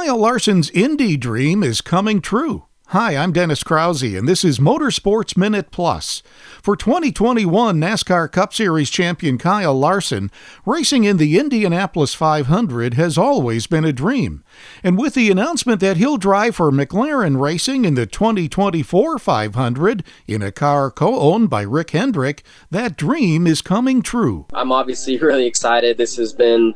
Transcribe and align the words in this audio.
Kyle 0.00 0.16
Larson's 0.16 0.70
Indy 0.70 1.18
dream 1.18 1.62
is 1.62 1.82
coming 1.82 2.22
true. 2.22 2.64
Hi, 2.86 3.14
I'm 3.18 3.34
Dennis 3.34 3.62
Krause, 3.62 4.16
and 4.16 4.26
this 4.26 4.46
is 4.46 4.58
Motorsports 4.58 5.36
Minute 5.36 5.70
Plus. 5.70 6.22
For 6.62 6.74
2021 6.74 7.78
NASCAR 7.78 8.32
Cup 8.32 8.54
Series 8.54 8.88
champion 8.88 9.36
Kyle 9.36 9.78
Larson, 9.78 10.30
racing 10.64 11.04
in 11.04 11.18
the 11.18 11.38
Indianapolis 11.38 12.14
500 12.14 12.94
has 12.94 13.18
always 13.18 13.66
been 13.66 13.84
a 13.84 13.92
dream. 13.92 14.42
And 14.82 14.96
with 14.96 15.12
the 15.12 15.30
announcement 15.30 15.80
that 15.80 15.98
he'll 15.98 16.16
drive 16.16 16.56
for 16.56 16.70
McLaren 16.70 17.38
Racing 17.38 17.84
in 17.84 17.92
the 17.92 18.06
2024 18.06 19.18
500 19.18 20.02
in 20.26 20.40
a 20.40 20.50
car 20.50 20.90
co 20.90 21.20
owned 21.20 21.50
by 21.50 21.60
Rick 21.60 21.90
Hendrick, 21.90 22.42
that 22.70 22.96
dream 22.96 23.46
is 23.46 23.60
coming 23.60 24.00
true. 24.00 24.46
I'm 24.54 24.72
obviously 24.72 25.18
really 25.20 25.44
excited. 25.44 25.98
This 25.98 26.16
has 26.16 26.32
been 26.32 26.74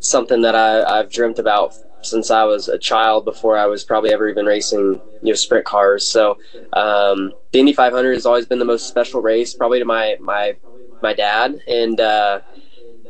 something 0.00 0.40
that 0.40 0.56
I, 0.56 0.82
I've 0.82 1.12
dreamt 1.12 1.38
about 1.38 1.76
since 2.04 2.30
I 2.30 2.44
was 2.44 2.68
a 2.68 2.78
child 2.78 3.24
before 3.24 3.56
I 3.56 3.66
was 3.66 3.84
probably 3.84 4.12
ever 4.12 4.28
even 4.28 4.46
racing 4.46 5.00
you 5.22 5.30
know 5.30 5.34
sprint 5.34 5.64
cars. 5.64 6.06
So 6.06 6.38
um, 6.72 7.32
the 7.52 7.60
Indy 7.60 7.72
500 7.72 8.14
has 8.14 8.26
always 8.26 8.46
been 8.46 8.58
the 8.58 8.64
most 8.64 8.88
special 8.88 9.20
race, 9.20 9.54
probably 9.54 9.78
to 9.78 9.84
my 9.84 10.16
my 10.20 10.56
my 11.02 11.12
dad. 11.12 11.60
And 11.66 12.00
uh, 12.00 12.40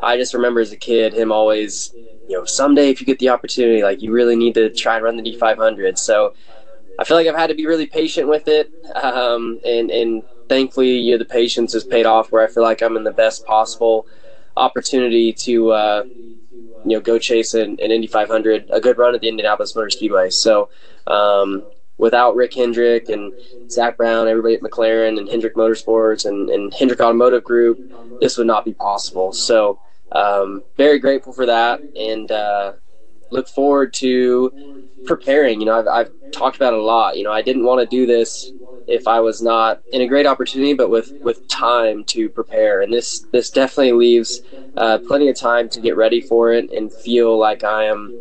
I 0.01 0.17
just 0.17 0.34
remember 0.34 0.61
as 0.61 0.73
a 0.73 0.77
kid 0.77 1.12
him 1.15 1.33
always 1.33 1.93
you 2.29 2.39
know 2.39 2.45
someday 2.45 2.91
if 2.91 3.01
you 3.01 3.07
get 3.07 3.19
the 3.19 3.29
opportunity, 3.29 3.83
like 3.83 4.03
you 4.03 4.12
really 4.12 4.37
need 4.37 4.55
to 4.55 4.70
try 4.70 4.97
and 4.97 5.05
run 5.05 5.17
the 5.17 5.20
Indy 5.20 5.37
500. 5.37 5.98
So 5.98 6.34
I 6.98 7.05
feel 7.05 7.17
like 7.17 7.27
I've 7.27 7.37
had 7.37 7.48
to 7.48 7.55
be 7.55 7.67
really 7.67 7.87
patient 7.87 8.29
with 8.29 8.48
it, 8.48 8.70
um, 8.95 9.61
and 9.65 9.91
and 9.91 10.23
thankfully 10.48 10.98
you 10.98 11.12
know 11.12 11.19
the 11.19 11.25
patience 11.25 11.73
has 11.73 11.84
paid 11.84 12.06
off 12.06 12.31
where 12.31 12.42
I 12.42 12.47
feel 12.47 12.62
like 12.62 12.83
I'm 12.83 12.97
in 12.97 13.05
the 13.05 13.12
best 13.12 13.45
possible 13.45 14.06
opportunity 14.56 15.33
to. 15.33 15.73
Uh, 15.73 16.05
you 16.85 16.97
know 16.97 17.01
go 17.01 17.19
chase 17.19 17.55
an, 17.55 17.79
an 17.81 17.91
Indy 17.91 18.07
500, 18.07 18.69
a 18.71 18.81
good 18.81 18.99
run 18.99 19.15
at 19.15 19.21
the 19.21 19.29
Indianapolis 19.29 19.75
Motor 19.75 19.91
Speedway. 19.91 20.31
So 20.31 20.69
um, 21.07 21.65
without 21.99 22.37
Rick 22.37 22.55
Hendrick 22.55 23.09
and 23.09 23.33
Zak 23.70 23.97
Brown, 23.97 24.28
everybody 24.28 24.55
at 24.55 24.61
McLaren 24.61 25.19
and 25.19 25.28
Hendrick 25.28 25.55
Motorsports 25.55 26.27
and, 26.27 26.51
and 26.51 26.73
Hendrick 26.75 27.01
Automotive 27.01 27.45
Group, 27.45 28.20
this 28.20 28.37
would 28.37 28.47
not 28.47 28.65
be 28.65 28.75
possible. 28.75 29.33
So 29.33 29.81
um, 30.12 30.62
very 30.77 30.98
grateful 30.98 31.33
for 31.33 31.47
that 31.47 31.81
and 31.81 32.31
uh, 32.31 32.73
look 33.31 33.48
forward 33.48 33.93
to 33.95 34.84
preparing. 35.05 35.61
You 35.61 35.67
know, 35.67 35.78
I've, 35.78 35.89
I've 35.89 36.31
talked 36.33 36.56
about 36.56 36.73
it 36.73 36.78
a 36.78 36.83
lot. 36.83 37.17
You 37.17 37.25
know, 37.25 37.33
I 37.33 37.43
didn't 37.43 37.65
want 37.65 37.81
to 37.81 37.87
do 37.87 38.06
this 38.06 38.50
if 38.87 39.09
I 39.09 39.21
was 39.21 39.41
not 39.43 39.83
in 39.93 40.03
a 40.03 40.07
great 40.07 40.27
opportunity, 40.27 40.75
but 40.75 40.91
with 40.91 41.13
with 41.23 41.47
time 41.49 42.05
to 42.05 42.29
prepare. 42.29 42.83
And 42.83 42.93
this 42.93 43.21
this 43.33 43.51
definitely 43.51 43.93
leaves 43.93 44.41
uh, 44.77 44.99
plenty 45.07 45.29
of 45.29 45.37
time 45.37 45.69
to 45.71 45.81
get 45.81 45.97
ready 45.97 46.21
for 46.21 46.53
it 46.53 46.71
and 46.71 46.93
feel 46.93 47.39
like 47.39 47.65
I 47.65 47.85
am 47.85 48.21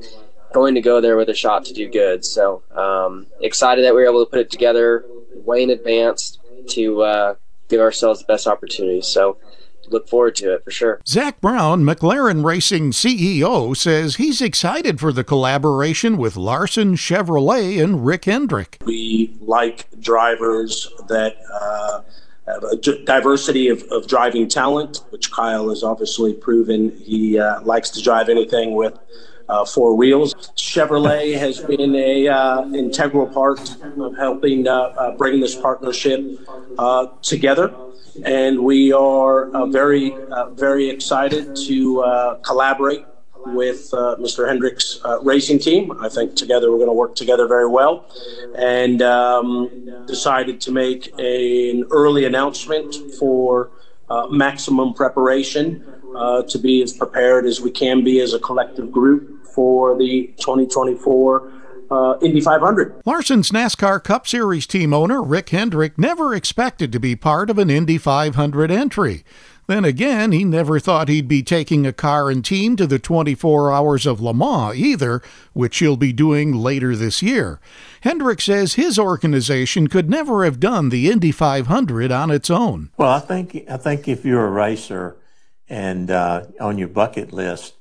going 0.54 0.76
to 0.76 0.82
go 0.82 1.02
there 1.02 1.18
with 1.18 1.30
a 1.30 1.34
shot 1.34 1.66
to 1.66 1.74
do 1.74 1.90
good. 1.90 2.24
So 2.24 2.64
um, 2.76 3.28
excited 3.42 3.84
that 3.86 3.96
we 3.96 4.02
were 4.02 4.10
able 4.10 4.24
to 4.26 4.30
put 4.30 4.40
it 4.40 4.52
together 4.52 5.06
way 5.36 5.64
in 5.64 5.70
advance 5.70 6.38
to 6.70 7.02
uh, 7.02 7.36
give 7.70 7.82
ourselves 7.82 8.20
the 8.20 8.26
best 8.26 8.48
opportunity. 8.48 9.02
So 9.02 9.38
look 9.90 10.08
forward 10.08 10.36
to 10.38 10.54
it 10.54 10.64
for 10.64 10.72
sure. 10.72 11.02
Zak 11.08 11.40
Brown, 11.42 11.84
McLaren 11.84 12.44
Racing 12.44 12.92
CEO, 12.92 13.76
says 13.76 14.16
he's 14.16 14.42
excited 14.42 15.00
for 15.00 15.12
the 15.12 15.24
collaboration 15.24 16.18
with 16.18 16.36
Larson 16.36 16.96
Chevrolet 16.96 17.82
and 17.84 18.06
Rick 18.06 18.26
Hendrick. 18.26 18.78
We 18.86 19.36
like 19.40 19.88
drivers 20.00 20.88
that 21.08 21.38
uh, 21.54 22.02
have 22.48 22.64
a 22.64 22.76
diversity 22.76 23.70
of, 23.70 23.84
of, 23.84 24.08
driving 24.08 24.48
talent, 24.48 25.02
which 25.10 25.32
Kyle 25.32 25.70
has 25.70 25.84
obviously 25.84 26.34
proven 26.34 26.92
he 26.98 27.40
uh, 27.40 27.62
likes 27.62 27.90
to 27.92 28.02
drive 28.02 28.30
anything 28.30 28.76
with. 28.76 28.98
Uh, 29.50 29.66
four 29.66 29.94
wheels. 29.96 30.34
Chevrolet 30.56 31.38
has 31.38 31.60
been 31.60 31.94
a 31.96 32.28
uh, 32.28 32.66
integral 32.74 33.28
part 33.28 33.76
of 34.00 34.16
helping 34.16 34.68
uh, 34.68 34.74
uh, 34.74 35.18
bring 35.18 35.42
this 35.42 35.54
partnership 35.54 36.22
together 37.22 37.76
and 38.24 38.60
we 38.60 38.94
are 38.94 39.50
uh, 39.52 39.66
very, 39.66 40.14
uh, 40.32 40.50
very 40.52 40.90
excited 40.90 41.56
to 41.56 42.02
uh, 42.02 42.36
collaborate 42.36 43.06
with 43.48 43.94
uh, 43.94 44.16
Mr. 44.20 44.48
Hendrick's 44.48 45.00
uh, 45.04 45.20
racing 45.22 45.60
team. 45.60 45.92
I 46.00 46.08
think 46.10 46.36
together 46.36 46.72
we're 46.72 46.78
going 46.78 46.90
to 46.90 46.94
work 46.94 47.16
together 47.16 47.48
very 47.48 47.68
well, 47.68 48.06
and 48.56 49.02
um, 49.02 50.06
decided 50.06 50.62
to 50.62 50.72
make 50.72 51.14
a, 51.20 51.72
an 51.72 51.86
early 51.92 52.26
announcement 52.26 52.96
for 53.18 53.72
uh, 54.10 54.28
maximum 54.28 54.94
preparation 54.94 55.84
to 56.48 56.60
be 56.60 56.84
as 56.84 56.94
prepared 56.94 57.46
as 57.46 57.60
we 57.60 57.72
can 57.72 58.04
be 58.04 58.20
as 58.20 58.34
a 58.34 58.40
collective 58.40 58.92
group 58.92 59.33
for 59.54 59.98
the 59.98 60.34
2024 60.38 61.52
uh, 61.92 62.18
Indy 62.22 62.42
500. 62.42 63.02
Larson's 63.06 63.52
NASCAR 63.52 64.04
Cup 64.04 64.28
Series 64.28 64.66
team 64.66 64.94
owner, 64.94 65.22
Rick 65.22 65.50
Hendrick, 65.50 65.98
never 65.98 66.34
expected 66.34 66.92
to 66.92 67.00
be 67.00 67.16
part 67.16 67.50
of 67.50 67.58
an 67.58 67.70
Indy 67.70 67.98
500 67.98 68.72
entry. 68.72 69.24
Then 69.68 69.86
again, 69.86 70.34
he 70.34 70.44
never 70.44 70.78
thought 70.78 71.08
he'd 71.08 71.28
be 71.28 71.42
taking 71.42 71.86
a 71.86 71.94
car 71.94 72.30
and 72.30 72.44
team 72.44 72.76
to 72.76 72.86
the 72.86 73.00
24 73.00 73.72
Hours 73.72 74.06
of 74.06 74.20
Le 74.20 74.34
Mans 74.34 74.76
either, 74.76 75.22
which 75.54 75.78
he'll 75.78 75.96
be 75.96 76.12
doing 76.12 76.52
later 76.52 76.96
this 76.96 77.22
year. 77.22 77.62
Hendrick 78.02 78.42
says 78.42 78.74
his 78.74 79.00
organization 79.00 79.88
could 79.88 80.10
never 80.10 80.44
have 80.44 80.60
done 80.60 80.90
the 80.90 81.10
Indy 81.10 81.32
500 81.32 82.12
on 82.12 82.30
its 82.30 82.50
own. 82.50 82.90
Well, 82.98 83.12
I 83.12 83.20
think 83.20 83.64
I 83.70 83.78
think 83.78 84.08
if 84.10 84.26
you're 84.26 84.46
a 84.46 84.52
racer 84.52 85.16
and 85.70 86.12
uh, 86.12 86.48
on 86.60 86.78
your 86.78 86.90
bucket 86.90 87.32
list, 87.32 87.76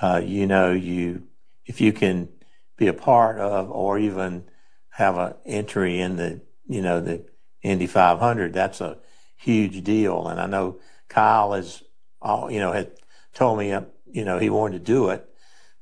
uh, 0.00 0.20
you 0.24 0.46
know 0.46 0.72
you 0.72 1.24
if 1.66 1.80
you 1.80 1.92
can 1.92 2.28
be 2.76 2.88
a 2.88 2.92
part 2.92 3.38
of 3.38 3.70
or 3.70 3.98
even 3.98 4.44
have 4.90 5.16
an 5.16 5.34
entry 5.44 6.00
in 6.00 6.16
the 6.16 6.40
you 6.66 6.82
know 6.82 7.00
the 7.00 7.24
Indy 7.62 7.86
500 7.86 8.52
that's 8.52 8.80
a 8.80 8.98
huge 9.36 9.84
deal. 9.84 10.28
And 10.28 10.40
I 10.40 10.46
know 10.46 10.78
Kyle 11.08 11.52
has 11.52 11.82
all 12.20 12.50
you 12.50 12.60
know 12.60 12.72
had 12.72 12.92
told 13.34 13.58
me 13.58 13.68
you 13.68 14.24
know 14.24 14.38
he 14.38 14.50
wanted 14.50 14.84
to 14.84 14.92
do 14.92 15.10
it. 15.10 15.28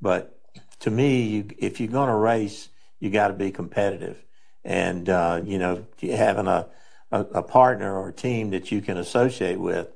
But 0.00 0.38
to 0.80 0.90
me 0.90 1.22
you, 1.22 1.48
if 1.58 1.80
you're 1.80 1.90
going 1.90 2.08
to 2.08 2.14
race 2.14 2.68
you 2.98 3.10
got 3.10 3.28
to 3.28 3.34
be 3.34 3.50
competitive. 3.50 4.24
And 4.64 5.08
uh, 5.08 5.40
you 5.44 5.58
know 5.58 5.86
having 6.00 6.46
a, 6.46 6.68
a, 7.10 7.20
a 7.20 7.42
partner 7.42 7.98
or 7.98 8.08
a 8.08 8.12
team 8.12 8.50
that 8.50 8.70
you 8.70 8.80
can 8.80 8.96
associate 8.96 9.58
with 9.58 9.88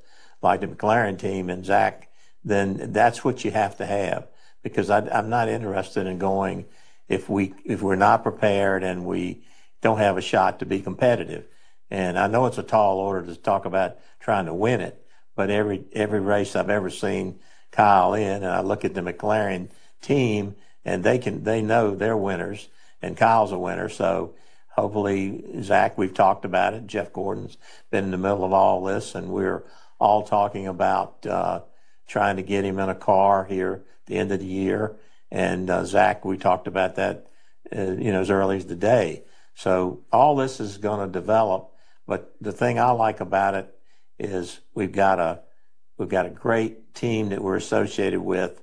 like 0.43 0.61
the 0.61 0.67
McLaren 0.67 1.19
team 1.19 1.49
and 1.49 1.65
Zak 1.65 2.09
then 2.47 2.93
that's 2.93 3.25
what 3.25 3.45
you 3.45 3.51
have 3.51 3.77
to 3.77 3.85
have 3.85 4.29
because 4.63 4.89
I, 4.89 5.01
I'm 5.09 5.29
not 5.29 5.49
interested 5.49 6.07
in 6.07 6.19
going 6.19 6.65
if 7.09 7.29
we 7.29 7.55
if 7.65 7.83
we're 7.83 7.97
not 7.97 8.23
prepared 8.23 8.85
and 8.85 9.05
we 9.05 9.43
don't 9.83 9.99
have 9.99 10.17
a 10.17 10.23
shot 10.23 10.61
to 10.61 10.67
be 10.67 10.81
competitive. 10.81 11.45
And 11.91 12.19
I 12.19 12.29
know 12.29 12.47
it's 12.47 12.59
a 12.59 12.63
tall 12.63 12.99
order 12.99 13.27
to 13.27 13.37
talk 13.37 13.65
about 13.65 13.99
trying 14.21 14.47
to 14.47 14.55
win 14.55 14.81
it, 14.81 15.05
but 15.35 15.51
every 15.51 15.85
every 15.93 16.21
race 16.21 16.55
I've 16.55 16.71
ever 16.71 16.89
seen 16.89 17.41
Kyle 17.73 18.15
in, 18.15 18.45
and 18.45 18.47
I 18.47 18.61
look 18.61 18.85
at 18.85 18.95
the 18.95 19.03
McLaren 19.03 19.69
team, 20.01 20.55
and 20.85 21.03
they 21.03 21.19
can 21.19 21.43
they 21.43 21.63
know 21.63 21.97
they're 21.97 22.17
winners, 22.17 22.69
and 23.03 23.17
Kyle's 23.17 23.53
a 23.53 23.59
winner. 23.59 23.89
So 23.89 24.35
hopefully, 24.69 25.45
Zak, 25.63 25.99
we've 25.99 26.15
talked 26.15 26.45
about 26.45 26.75
it. 26.75 26.87
Jeff 26.87 27.13
Gordon's 27.13 27.57
been 27.91 28.05
in 28.05 28.13
the 28.13 28.19
middle 28.19 28.45
of 28.45 28.53
all 28.53 28.85
this, 28.85 29.17
and 29.17 29.31
we're 29.31 29.65
all 29.99 30.23
talking 30.23 30.69
about 30.69 31.27
uh, 31.27 31.61
trying 32.07 32.37
to 32.37 32.43
get 32.43 32.65
him 32.65 32.79
in 32.79 32.89
a 32.89 32.95
car 32.95 33.45
here 33.45 33.85
at 34.01 34.07
the 34.07 34.17
end 34.17 34.33
of 34.33 34.41
the 34.41 34.47
year 34.47 34.97
and 35.31 35.69
uh, 35.69 35.85
Zak, 35.85 36.25
we 36.25 36.39
talked 36.39 36.67
about 36.67 36.97
that, 36.97 37.27
uh, 37.75 37.93
you 37.93 38.13
know, 38.13 38.21
as 38.21 38.31
early 38.31 38.57
as 38.57 38.65
today. 38.65 39.25
So 39.55 40.05
all 40.13 40.37
this 40.37 40.61
is 40.61 40.79
going 40.79 41.07
to 41.07 41.13
develop. 41.13 41.73
But 42.07 42.35
the 42.41 42.53
thing 42.53 42.79
I 42.79 42.91
like 42.93 43.21
about 43.21 43.55
it 43.55 43.75
is 44.19 44.61
we've 44.75 44.93
got 44.93 45.19
a 45.19 45.41
we've 45.99 46.09
got 46.09 46.27
a 46.27 46.31
great 46.31 46.95
team 46.95 47.31
that 47.31 47.43
we're 47.43 47.57
associated 47.57 48.21
with. 48.21 48.63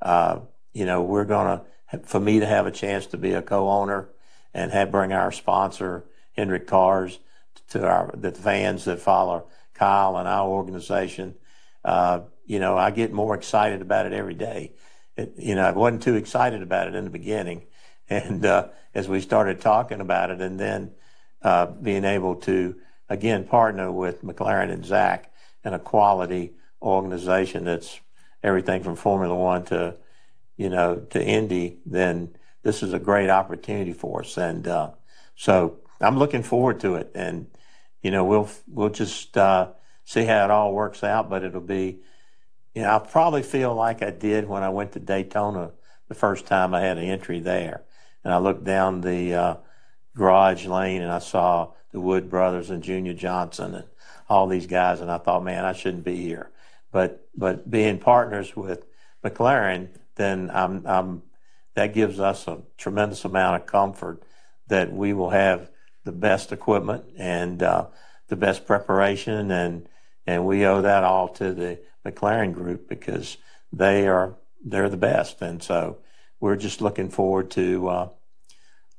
Uh, 0.00 0.40
you 0.72 0.86
know, 0.86 1.02
we're 1.02 1.24
going 1.24 1.58
to 1.58 1.98
for 2.04 2.20
me 2.20 2.40
to 2.40 2.46
have 2.46 2.66
a 2.66 2.70
chance 2.70 3.06
to 3.06 3.16
be 3.16 3.32
a 3.32 3.42
co-owner 3.42 4.08
and 4.52 4.70
have 4.70 4.90
bring 4.90 5.12
our 5.12 5.32
sponsor 5.32 6.04
Hendrick 6.32 6.66
Cars 6.66 7.18
to 7.70 7.86
our 7.86 8.14
the 8.14 8.30
fans 8.30 8.84
that 8.84 9.00
follow 9.00 9.48
Kyle 9.74 10.16
and 10.16 10.28
our 10.28 10.48
organization. 10.48 11.34
Uh, 11.84 12.20
you 12.46 12.58
know, 12.58 12.76
I 12.76 12.90
get 12.90 13.12
more 13.12 13.34
excited 13.34 13.82
about 13.82 14.06
it 14.06 14.12
every 14.12 14.34
day 14.34 14.72
it, 15.16 15.34
you 15.38 15.54
know, 15.54 15.62
I 15.62 15.72
wasn't 15.72 16.02
too 16.02 16.16
excited 16.16 16.62
about 16.62 16.88
it 16.88 16.94
in 16.94 17.04
the 17.04 17.10
beginning. 17.10 17.62
And 18.08 18.44
uh, 18.44 18.68
as 18.94 19.08
we 19.08 19.20
started 19.20 19.60
talking 19.60 20.00
about 20.00 20.30
it, 20.30 20.40
and 20.40 20.60
then 20.60 20.92
uh, 21.42 21.66
being 21.66 22.04
able 22.04 22.36
to 22.36 22.76
again 23.08 23.44
partner 23.44 23.90
with 23.90 24.22
McLaren 24.22 24.70
and 24.70 24.84
Zak 24.84 25.32
and 25.64 25.74
a 25.74 25.78
quality 25.78 26.52
organization 26.82 27.64
that's 27.64 27.98
everything 28.42 28.82
from 28.82 28.96
Formula 28.96 29.34
One 29.34 29.64
to, 29.66 29.96
you 30.58 30.68
know, 30.68 30.96
to 31.10 31.24
Indy, 31.24 31.78
then 31.86 32.36
this 32.62 32.82
is 32.82 32.92
a 32.92 32.98
great 32.98 33.30
opportunity 33.30 33.94
for 33.94 34.20
us. 34.20 34.36
And 34.36 34.68
uh, 34.68 34.90
so 35.34 35.78
I'm 36.00 36.18
looking 36.18 36.42
forward 36.42 36.80
to 36.80 36.96
it. 36.96 37.10
And 37.14 37.46
you 38.02 38.10
know, 38.10 38.24
we'll 38.24 38.50
we'll 38.68 38.90
just 38.90 39.34
uh, 39.36 39.68
see 40.04 40.24
how 40.24 40.44
it 40.44 40.50
all 40.50 40.74
works 40.74 41.02
out, 41.02 41.30
but 41.30 41.42
it'll 41.42 41.62
be 41.62 42.00
you 42.74 42.82
know, 42.82 42.94
I 42.94 42.98
probably 42.98 43.42
feel 43.42 43.74
like 43.74 44.02
I 44.02 44.10
did 44.10 44.48
when 44.48 44.62
I 44.62 44.68
went 44.68 44.92
to 44.92 45.00
Daytona 45.00 45.70
the 46.08 46.14
first 46.14 46.46
time 46.46 46.74
I 46.74 46.80
had 46.80 46.98
an 46.98 47.04
entry 47.04 47.40
there. 47.40 47.82
and 48.24 48.32
I 48.32 48.38
looked 48.38 48.64
down 48.64 49.00
the 49.00 49.34
uh, 49.34 49.56
garage 50.16 50.66
lane 50.66 51.02
and 51.02 51.12
I 51.12 51.18
saw 51.18 51.72
the 51.92 52.00
Wood 52.00 52.28
brothers 52.28 52.70
and 52.70 52.82
Junior 52.82 53.14
Johnson 53.14 53.74
and 53.74 53.84
all 54.28 54.46
these 54.46 54.66
guys, 54.66 55.00
and 55.00 55.10
I 55.10 55.18
thought, 55.18 55.44
man, 55.44 55.64
I 55.64 55.72
shouldn't 55.72 56.04
be 56.04 56.16
here. 56.16 56.50
But 56.90 57.28
but 57.36 57.70
being 57.70 57.98
partners 57.98 58.56
with 58.56 58.86
McLaren, 59.22 59.88
then 60.16 60.50
I'm, 60.52 60.86
I'm 60.86 61.22
that 61.74 61.94
gives 61.94 62.20
us 62.20 62.46
a 62.48 62.62
tremendous 62.78 63.24
amount 63.24 63.62
of 63.62 63.66
comfort 63.66 64.22
that 64.68 64.92
we 64.92 65.12
will 65.12 65.30
have 65.30 65.70
the 66.04 66.12
best 66.12 66.52
equipment 66.52 67.04
and 67.16 67.62
uh, 67.62 67.86
the 68.28 68.36
best 68.36 68.66
preparation, 68.66 69.50
and 69.50 69.88
and 70.26 70.46
we 70.46 70.64
owe 70.64 70.82
that 70.82 71.04
all 71.04 71.28
to 71.28 71.52
the 71.52 71.80
McLaren 72.04 72.52
group 72.52 72.88
because 72.88 73.36
they 73.72 74.06
are 74.06 74.34
they're 74.64 74.88
the 74.88 74.96
best, 74.96 75.42
and 75.42 75.62
so 75.62 75.98
we're 76.40 76.56
just 76.56 76.80
looking 76.80 77.10
forward 77.10 77.50
to 77.52 77.88
uh, 77.88 78.08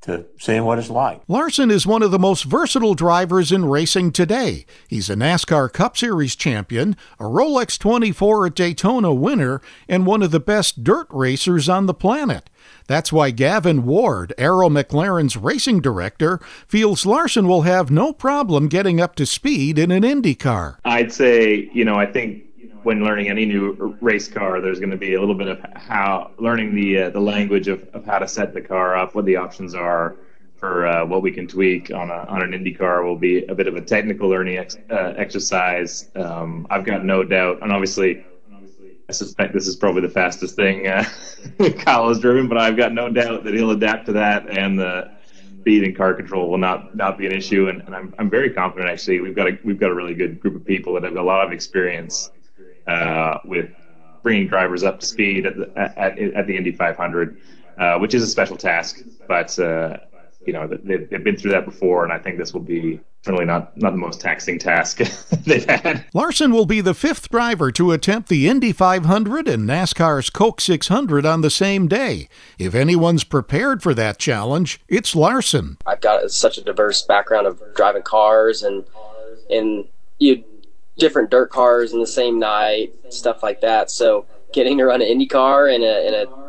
to 0.06 0.26
seeing 0.38 0.64
what 0.64 0.78
it's 0.78 0.90
like. 0.90 1.22
Larson 1.28 1.72
is 1.72 1.88
one 1.88 2.04
of 2.04 2.12
the 2.12 2.20
most 2.20 2.44
versatile 2.44 2.94
drivers 2.94 3.52
in 3.52 3.66
racing 3.66 4.12
today. 4.12 4.66
He's 4.88 5.10
a 5.10 5.16
NASCAR 5.16 5.74
Cup 5.74 5.98
Series 5.98 6.36
champion, 6.36 6.96
a 7.20 7.24
Rolex 7.24 7.78
24 7.80 8.48
at 8.48 8.56
Daytona 8.56 9.14
winner, 9.14 9.62
and 9.90 10.06
one 10.06 10.22
of 10.22 10.30
the 10.32 10.40
best 10.40 10.84
dirt 10.84 11.08
racers 11.10 11.68
on 11.68 11.88
the 11.88 11.94
planet. 11.94 12.50
That's 12.88 13.12
why 13.12 13.32
Gavin 13.32 13.84
Ward, 13.84 14.34
Arrow 14.38 14.70
McLaren's 14.70 15.38
racing 15.38 15.82
director, 15.82 16.40
feels 16.68 17.06
Larson 17.06 17.48
will 17.48 17.64
have 17.64 17.90
no 17.90 18.14
problem 18.14 18.68
getting 18.68 19.02
up 19.02 19.16
to 19.16 19.26
speed 19.26 19.80
in 19.80 19.90
an 19.90 20.04
Indy 20.04 20.36
car. 20.36 20.80
I'd 20.86 21.12
say, 21.12 21.70
you 21.74 21.84
know, 21.84 21.96
I 21.96 22.06
think 22.06 22.45
when 22.86 23.04
learning 23.04 23.30
any 23.30 23.46
new 23.46 23.98
race 24.00 24.28
car, 24.28 24.62
there's 24.62 24.80
going 24.80 24.92
to 24.92 24.98
be 24.98 25.16
a 25.16 25.20
little 25.20 25.36
bit 25.36 25.48
of 25.48 25.60
how 25.76 26.32
learning 26.38 26.76
the 26.76 27.04
uh, 27.04 27.10
the 27.10 27.20
language 27.20 27.68
of, 27.68 27.84
of 27.94 28.06
how 28.06 28.20
to 28.20 28.28
set 28.28 28.54
the 28.54 28.62
car 28.62 28.96
up, 28.96 29.16
what 29.16 29.26
the 29.26 29.36
options 29.36 29.74
are 29.74 30.16
for 30.56 30.86
uh, 30.88 31.06
what 31.06 31.22
we 31.22 31.32
can 31.32 31.48
tweak 31.48 31.92
on 31.92 32.12
a 32.12 32.26
on 32.30 32.44
an 32.44 32.54
Indy 32.54 32.74
car 32.74 33.04
will 33.04 33.18
be 33.18 33.44
a 33.46 33.56
bit 33.56 33.68
of 33.68 33.76
a 33.76 33.82
technical 33.82 34.30
learning 34.30 34.58
ex- 34.58 34.78
uh, 34.92 35.14
exercise. 35.18 36.10
Um, 36.16 36.68
I've 36.70 36.86
got 36.86 37.04
no 37.04 37.24
doubt, 37.24 37.64
and 37.64 37.72
obviously, 37.72 38.24
I 39.10 39.12
suspect 39.12 39.54
this 39.54 39.68
is 39.68 39.76
probably 39.76 40.02
the 40.02 40.10
fastest 40.10 40.56
thing 40.56 40.88
uh, 40.88 41.04
Kyle 41.80 42.08
has 42.08 42.20
driven, 42.20 42.48
but 42.48 42.60
I've 42.60 42.78
got 42.78 42.94
no 42.94 43.10
doubt 43.10 43.44
that 43.46 43.54
he'll 43.56 43.72
adapt 43.72 44.06
to 44.06 44.14
that 44.14 44.48
and 44.50 44.80
the 44.80 45.12
speed 45.62 45.84
and 45.84 45.98
car 45.98 46.14
control 46.14 46.52
will 46.52 46.60
not 46.60 46.96
not 46.96 47.18
be 47.18 47.26
an 47.26 47.32
issue. 47.32 47.68
And, 47.68 47.82
and 47.82 47.96
I'm 47.96 48.14
I'm 48.20 48.30
very 48.30 48.52
confident 48.52 48.90
actually. 48.92 49.22
We've 49.22 49.36
got 49.36 49.48
a 49.48 49.58
we've 49.64 49.80
got 49.80 49.90
a 49.90 49.96
really 49.96 50.14
good 50.14 50.40
group 50.40 50.56
of 50.56 50.64
people 50.64 50.94
that 50.94 51.02
have 51.02 51.16
a 51.16 51.24
lot 51.24 51.48
of 51.48 51.52
experience 51.52 52.30
uh, 52.88 53.40
with 53.46 53.70
bringing 54.24 54.48
drivers 54.48 54.84
up 54.84 55.00
to 55.00 55.06
speed 55.06 55.46
at 55.46 55.56
the, 55.56 55.72
at, 55.78 56.18
at 56.18 56.48
the 56.48 56.58
Indy 56.58 56.72
500, 56.72 57.40
uh, 57.78 58.00
which 58.00 58.14
is 58.14 58.24
a 58.24 58.28
special 58.28 58.58
task. 58.58 59.02
But 59.28 59.58
uh, 59.60 59.98
you 60.46 60.54
know 60.54 60.68
they've, 60.68 61.10
they've 61.10 61.24
been 61.24 61.38
through 61.38 61.52
that 61.52 61.66
before, 61.66 62.04
and 62.04 62.14
I 62.14 62.20
think 62.20 62.38
this 62.38 62.54
will 62.54 62.62
be 62.62 63.00
certainly 63.24 63.46
not 63.46 63.76
not 63.78 63.92
the 63.92 63.98
most 63.98 64.22
taxing 64.22 64.60
task 64.60 64.98
they've 65.46 65.68
had. 65.68 66.06
Larson 66.14 66.52
will 66.52 66.66
be 66.66 66.82
the 66.82 66.94
fifth 66.94 67.30
driver 67.30 67.72
to 67.72 67.92
attempt 67.92 68.30
the 68.30 68.48
Indy 68.48 68.72
500 68.72 69.48
and 69.48 69.68
NASCAR's 69.68 70.30
Coke 70.30 70.62
600 70.62 71.26
on 71.26 71.42
the 71.42 71.50
same 71.50 71.88
day. 71.88 72.30
If 72.60 72.76
anyone's 72.76 73.24
prepared 73.24 73.82
for 73.82 73.94
that 73.96 74.20
challenge, 74.20 74.80
it's 74.88 75.16
Larson. 75.16 75.78
I've 75.86 76.02
got 76.02 76.30
such 76.32 76.58
a 76.58 76.62
diverse 76.62 77.02
background 77.02 77.48
of 77.48 77.62
driving 77.76 78.04
cars 78.04 78.64
and 78.64 78.86
and 79.50 79.86
you 80.20 80.44
different 80.98 81.30
dirt 81.30 81.50
cars 81.50 81.94
in 81.94 82.00
the 82.00 82.08
same 82.08 82.40
night, 82.40 82.94
stuff 83.10 83.44
like 83.44 83.62
that. 83.62 83.92
So 83.92 84.26
getting 84.54 84.78
to 84.78 84.86
run 84.86 85.02
an 85.02 85.08
Indy 85.08 85.28
car 85.28 85.68
and 85.68 85.84
a, 85.84 86.06
and 86.06 86.16
a 86.16 86.46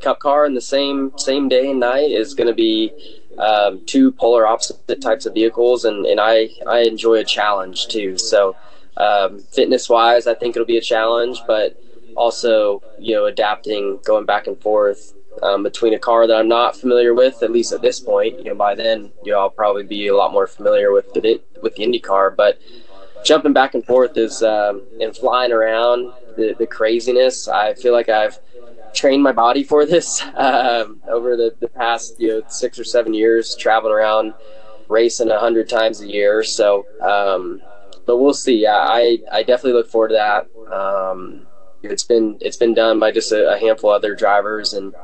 Cup 0.00 0.18
car 0.18 0.46
in 0.46 0.54
the 0.54 0.60
same 0.60 1.12
same 1.18 1.48
day 1.48 1.70
and 1.70 1.80
night 1.80 2.10
is 2.10 2.32
going 2.34 2.46
to 2.46 2.54
be 2.54 2.90
um, 3.38 3.84
two 3.86 4.12
polar 4.12 4.46
opposite 4.46 5.00
types 5.00 5.26
of 5.26 5.34
vehicles, 5.34 5.84
and, 5.84 6.06
and 6.06 6.18
I 6.20 6.50
I 6.66 6.80
enjoy 6.80 7.16
a 7.16 7.24
challenge 7.24 7.88
too. 7.88 8.16
So 8.18 8.56
um, 8.96 9.40
fitness 9.40 9.88
wise, 9.88 10.26
I 10.26 10.34
think 10.34 10.56
it'll 10.56 10.66
be 10.66 10.78
a 10.78 10.82
challenge, 10.82 11.40
but 11.46 11.80
also 12.16 12.82
you 12.98 13.14
know 13.14 13.26
adapting, 13.26 14.00
going 14.04 14.26
back 14.26 14.46
and 14.46 14.60
forth. 14.60 15.14
Um, 15.42 15.62
between 15.62 15.94
a 15.94 15.98
car 15.98 16.26
that 16.26 16.36
I'm 16.36 16.48
not 16.48 16.76
familiar 16.76 17.14
with, 17.14 17.42
at 17.42 17.52
least 17.52 17.72
at 17.72 17.80
this 17.80 18.00
point, 18.00 18.38
you 18.38 18.46
know, 18.46 18.54
by 18.54 18.74
then, 18.74 19.10
you 19.24 19.32
know, 19.32 19.38
I'll 19.38 19.48
probably 19.48 19.84
be 19.84 20.08
a 20.08 20.16
lot 20.16 20.32
more 20.32 20.46
familiar 20.46 20.92
with 20.92 21.14
the 21.14 21.40
with 21.62 21.76
the 21.76 21.84
Indy 21.84 22.00
car. 22.00 22.30
But 22.30 22.58
jumping 23.24 23.52
back 23.52 23.74
and 23.74 23.84
forth 23.84 24.16
is 24.16 24.42
um, 24.42 24.82
and 25.00 25.16
flying 25.16 25.52
around 25.52 26.12
the, 26.36 26.54
the 26.58 26.66
craziness. 26.66 27.48
I 27.48 27.74
feel 27.74 27.92
like 27.92 28.08
I've 28.08 28.38
trained 28.92 29.22
my 29.22 29.32
body 29.32 29.62
for 29.62 29.86
this 29.86 30.22
um, 30.34 31.00
over 31.08 31.36
the, 31.36 31.54
the 31.60 31.68
past 31.68 32.18
you 32.18 32.28
know 32.28 32.42
six 32.48 32.78
or 32.78 32.84
seven 32.84 33.14
years, 33.14 33.56
traveling 33.56 33.92
around 33.92 34.34
racing 34.88 35.30
a 35.30 35.38
hundred 35.38 35.68
times 35.68 36.00
a 36.00 36.06
year. 36.06 36.42
So, 36.42 36.86
um, 37.00 37.62
but 38.06 38.18
we'll 38.18 38.34
see. 38.34 38.66
I 38.66 39.18
I 39.30 39.42
definitely 39.42 39.74
look 39.74 39.88
forward 39.88 40.08
to 40.08 40.14
that. 40.14 40.72
Um, 40.72 41.46
it's 41.82 42.04
been 42.04 42.38
it's 42.40 42.56
been 42.56 42.74
done 42.74 42.98
by 42.98 43.10
just 43.12 43.32
a, 43.32 43.54
a 43.54 43.58
handful 43.58 43.90
of 43.90 43.96
other 43.96 44.14
drivers, 44.14 44.74
and 44.74 44.94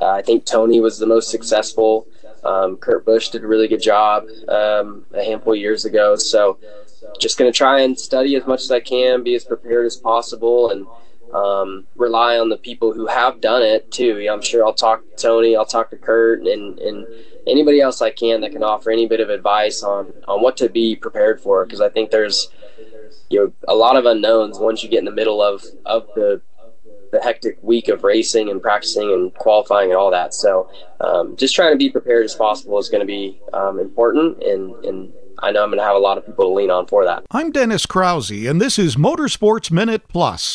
uh, 0.00 0.10
I 0.10 0.22
think 0.22 0.44
Tony 0.44 0.80
was 0.80 0.98
the 0.98 1.06
most 1.06 1.30
successful. 1.30 2.06
Um, 2.44 2.76
Kurt 2.76 3.04
Busch 3.04 3.30
did 3.30 3.42
a 3.42 3.46
really 3.46 3.66
good 3.66 3.82
job 3.82 4.24
um, 4.48 5.04
a 5.12 5.24
handful 5.24 5.54
of 5.54 5.58
years 5.58 5.84
ago. 5.84 6.14
So 6.16 6.58
just 7.18 7.38
going 7.38 7.50
to 7.50 7.56
try 7.56 7.80
and 7.80 7.98
study 7.98 8.36
as 8.36 8.46
much 8.46 8.62
as 8.62 8.70
I 8.70 8.80
can, 8.80 9.22
be 9.22 9.34
as 9.34 9.44
prepared 9.44 9.86
as 9.86 9.96
possible, 9.96 10.70
and 10.70 10.86
um, 11.34 11.86
rely 11.96 12.38
on 12.38 12.48
the 12.48 12.56
people 12.56 12.92
who 12.92 13.06
have 13.06 13.40
done 13.40 13.62
it 13.62 13.90
too. 13.90 14.26
I'm 14.30 14.42
sure 14.42 14.64
I'll 14.64 14.74
talk 14.74 15.02
to 15.02 15.22
Tony, 15.22 15.56
I'll 15.56 15.66
talk 15.66 15.90
to 15.90 15.96
Kurt, 15.96 16.40
and, 16.42 16.78
and 16.78 17.06
anybody 17.46 17.80
else 17.80 18.02
I 18.02 18.10
can 18.10 18.40
that 18.40 18.52
can 18.52 18.62
offer 18.62 18.90
any 18.90 19.06
bit 19.06 19.20
of 19.20 19.30
advice 19.30 19.82
on 19.82 20.12
on 20.28 20.42
what 20.42 20.56
to 20.58 20.68
be 20.68 20.96
prepared 20.96 21.40
for. 21.40 21.64
Because 21.64 21.80
I 21.80 21.88
think 21.88 22.10
there's 22.10 22.48
you 23.28 23.40
know 23.40 23.52
a 23.68 23.74
lot 23.74 23.96
of 23.96 24.06
unknowns 24.06 24.58
once 24.58 24.82
you 24.82 24.88
get 24.88 25.00
in 25.00 25.04
the 25.04 25.10
middle 25.10 25.42
of 25.42 25.64
of 25.84 26.06
the 26.14 26.40
the 27.12 27.20
hectic 27.22 27.58
week 27.62 27.88
of 27.88 28.02
racing 28.02 28.48
and 28.50 28.60
practicing 28.60 29.12
and 29.12 29.32
qualifying 29.34 29.90
and 29.90 29.98
all 29.98 30.10
that. 30.10 30.34
So 30.34 30.70
um, 31.00 31.36
just 31.36 31.54
trying 31.54 31.72
to 31.72 31.78
be 31.78 31.88
prepared 31.88 32.24
as 32.24 32.34
possible 32.34 32.78
is 32.78 32.88
going 32.88 33.00
to 33.00 33.06
be 33.06 33.40
um, 33.52 33.78
important 33.78 34.42
and 34.42 34.74
and 34.84 35.12
I 35.38 35.50
know 35.50 35.62
I'm 35.62 35.68
going 35.70 35.78
to 35.78 35.84
have 35.84 35.96
a 35.96 36.00
lot 36.00 36.18
of 36.18 36.26
people 36.26 36.46
to 36.46 36.54
lean 36.54 36.70
on 36.70 36.86
for 36.86 37.04
that. 37.04 37.24
I'm 37.30 37.52
Dennis 37.52 37.86
Krause, 37.86 38.30
and 38.30 38.60
this 38.60 38.78
is 38.78 38.96
Motorsports 38.96 39.70
Minute 39.70 40.08
Plus. 40.08 40.54